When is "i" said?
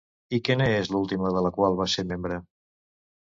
0.35-0.37